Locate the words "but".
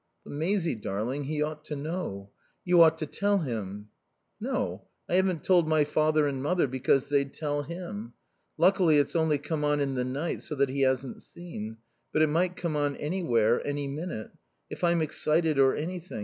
0.23-0.33, 12.11-12.23